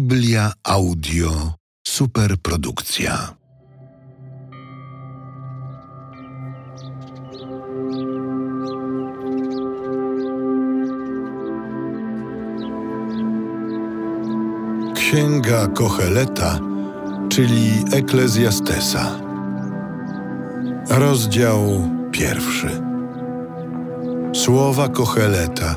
[0.00, 1.52] Biblia Audio
[1.86, 3.36] Superprodukcja.
[14.94, 16.60] Księga Kocheleta,
[17.28, 19.20] czyli Eklezjastesa.
[20.90, 22.82] Rozdział pierwszy.
[24.34, 25.76] Słowa Kocheleta,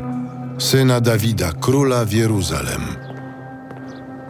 [0.58, 3.09] syna Dawida, króla w Jeruzalem.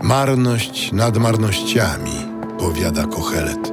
[0.04, 2.12] Marność nad marnościami,
[2.59, 3.71] powiada Kochelet.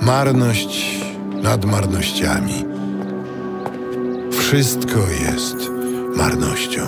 [0.00, 1.00] Marność
[1.42, 2.64] nad marnościami.
[4.32, 5.56] Wszystko jest
[6.16, 6.82] marnością.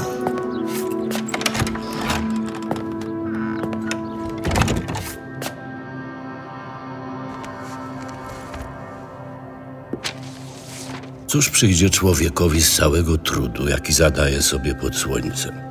[11.26, 15.63] Cóż przyjdzie człowiekowi z całego trudu, jaki zadaje sobie pod słońcem?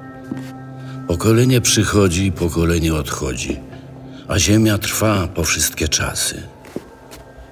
[1.14, 3.60] Pokolenie przychodzi pokolenie odchodzi,
[4.28, 6.42] a ziemia trwa po wszystkie czasy.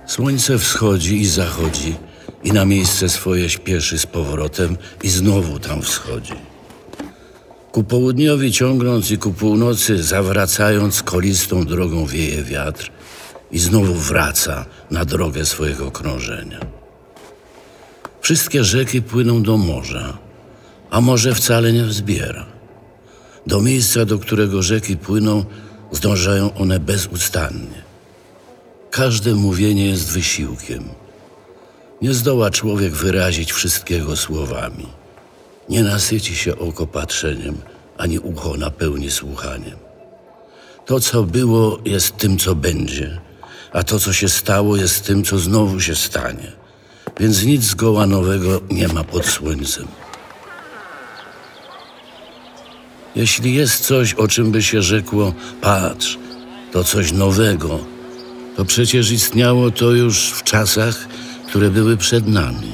[0.07, 1.95] Słońce wschodzi i zachodzi,
[2.43, 6.33] i na miejsce swoje śpieszy z powrotem, i znowu tam wschodzi.
[7.71, 12.91] Ku południowi ciągnąc i ku północy zawracając kolistą drogą wieje wiatr
[13.51, 16.59] i znowu wraca na drogę swojego krążenia.
[18.21, 20.17] Wszystkie rzeki płyną do morza,
[20.89, 22.50] a morze wcale nie wzbiera.
[23.47, 25.45] Do miejsca, do którego rzeki płyną,
[25.91, 27.81] zdążają one bezustannie.
[28.91, 30.83] Każde mówienie jest wysiłkiem.
[32.01, 34.87] Nie zdoła człowiek wyrazić wszystkiego słowami.
[35.69, 37.57] Nie nasyci się oko patrzeniem,
[37.97, 39.77] ani ucho napełni słuchaniem.
[40.85, 43.21] To, co było, jest tym, co będzie,
[43.73, 46.51] a to, co się stało, jest tym, co znowu się stanie.
[47.19, 49.87] Więc nic zgoła nowego nie ma pod słońcem.
[53.15, 56.17] Jeśli jest coś, o czym by się rzekło, patrz,
[56.71, 57.79] to coś nowego,
[58.57, 61.07] to przecież istniało to już w czasach,
[61.47, 62.71] które były przed nami.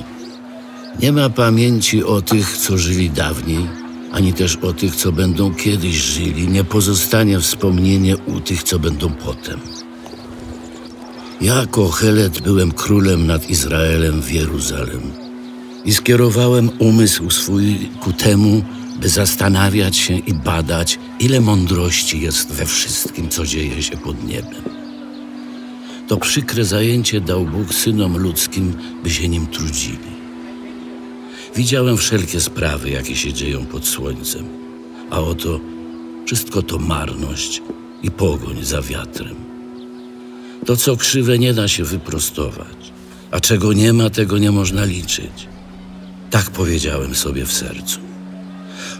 [1.01, 3.67] Nie ma pamięci o tych, co żyli dawniej,
[4.11, 9.09] ani też o tych, co będą kiedyś żyli, nie pozostanie wspomnienie u tych, co będą
[9.09, 9.59] potem.
[11.41, 15.01] Ja, Kochelet, byłem królem nad Izraelem w Jeruzalem
[15.85, 18.63] i skierowałem umysł swój ku temu,
[19.01, 24.61] by zastanawiać się i badać, ile mądrości jest we wszystkim, co dzieje się pod niebem.
[26.07, 30.17] To przykre zajęcie dał Bóg synom ludzkim, by się nim trudzili.
[31.55, 34.45] Widziałem wszelkie sprawy, jakie się dzieją pod słońcem,
[35.09, 35.59] a oto
[36.25, 37.61] wszystko to marność
[38.03, 39.35] i pogoń za wiatrem.
[40.65, 42.91] To, co krzywe, nie da się wyprostować,
[43.31, 45.47] a czego nie ma, tego nie można liczyć.
[46.29, 48.06] Tak powiedziałem sobie w sercu.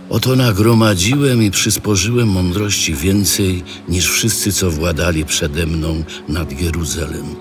[0.09, 7.35] Oto nagromadziłem i przysporzyłem mądrości więcej niż wszyscy, co władali przede mną nad Jeruzalem.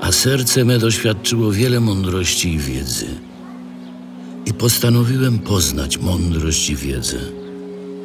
[0.00, 3.06] A serce me doświadczyło wiele mądrości i wiedzy.
[4.46, 7.18] I postanowiłem poznać mądrość i wiedzę,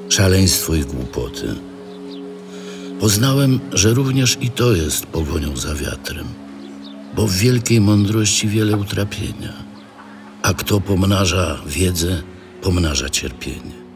[0.09, 1.55] szaleństwo i głupoty.
[2.99, 6.27] Poznałem, że również i to jest pogonią za wiatrem,
[7.15, 9.53] bo w wielkiej mądrości wiele utrapienia,
[10.43, 12.23] a kto pomnaża wiedzę,
[12.61, 13.86] pomnaża cierpienie.